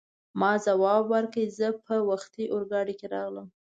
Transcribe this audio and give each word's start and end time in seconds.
ما 0.39 0.51
ځواب 0.65 1.03
ورکړ: 1.13 1.45
زه 1.57 1.67
په 1.85 1.95
وختي 2.09 2.43
اورګاډي 2.53 2.93
کې 2.99 3.07
راغلم. 3.13 3.47